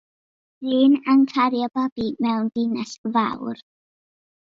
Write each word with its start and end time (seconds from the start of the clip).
Dyn 0.69 0.95
yn 1.13 1.25
cario 1.33 1.67
babi 1.75 2.07
mewn 2.27 2.47
dinas 2.55 2.95
fawr. 3.17 3.63